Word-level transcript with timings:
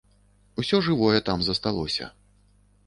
Усё 0.63 0.79
жывое 0.87 1.21
там 1.31 1.47
засталося. 1.51 2.13